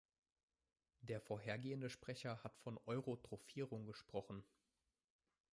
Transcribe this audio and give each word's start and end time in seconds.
Der 1.01 1.21
vorhergehende 1.21 1.91
Sprecher 1.91 2.43
hat 2.43 2.57
von 2.57 2.79
Euro 2.87 3.17
trophierung 3.17 3.85
gesprochen. 3.85 4.43